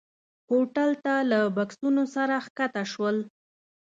هوټل 0.49 0.91
ته 1.05 1.13
له 1.31 1.39
بکسونو 1.55 2.03
سره 2.15 2.35
ښکته 2.45 2.83
شول. 2.91 3.17